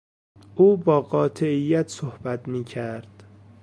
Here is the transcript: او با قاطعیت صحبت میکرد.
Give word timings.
او 0.55 0.77
با 0.77 1.01
قاطعیت 1.01 1.87
صحبت 1.89 2.47
میکرد. 2.47 3.23